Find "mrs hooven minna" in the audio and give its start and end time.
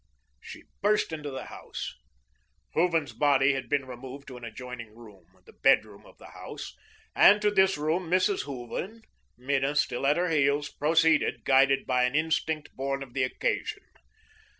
8.09-9.75